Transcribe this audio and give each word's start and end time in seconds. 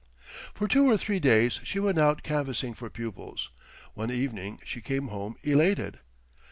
For 0.55 0.67
two 0.67 0.89
or 0.89 0.97
three 0.97 1.19
days 1.19 1.59
she 1.63 1.79
went 1.79 1.99
out 1.99 2.23
canvassing 2.23 2.73
for 2.73 2.89
pupils. 2.89 3.51
One 3.93 4.09
evening 4.09 4.57
she 4.65 4.81
came 4.81 5.09
home 5.09 5.35
elated. 5.43 5.99